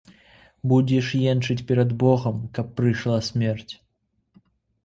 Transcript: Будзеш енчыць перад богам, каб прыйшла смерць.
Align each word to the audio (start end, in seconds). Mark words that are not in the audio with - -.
Будзеш 0.71 1.11
енчыць 1.33 1.65
перад 1.71 1.93
богам, 2.05 2.39
каб 2.57 2.73
прыйшла 2.81 3.17
смерць. 3.29 3.73